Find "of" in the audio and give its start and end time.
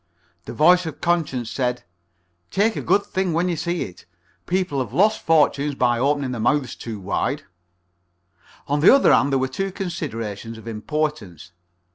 0.87-0.99, 10.57-10.67